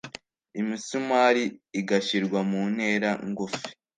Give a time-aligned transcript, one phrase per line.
[0.61, 1.43] imisumari
[1.79, 3.67] igashyirwa mu ntera ngufi